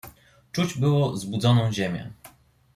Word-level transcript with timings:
"Czuć 0.51 0.73
było 0.77 1.17
zbudzoną 1.17 1.71
ziemię." 1.71 2.11